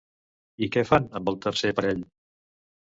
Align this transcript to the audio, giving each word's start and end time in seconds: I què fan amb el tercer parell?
I 0.67 0.71
què 0.77 0.85
fan 0.93 1.05
amb 1.21 1.31
el 1.33 1.39
tercer 1.47 1.75
parell? 1.83 2.05